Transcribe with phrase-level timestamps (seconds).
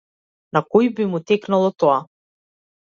[0.57, 2.03] На кој би му текнало тоа?